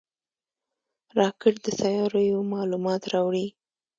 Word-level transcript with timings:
راکټ 1.17 1.55
د 1.65 1.67
سیارویو 1.79 2.39
معلومات 2.53 3.01
راوړي 3.13 3.47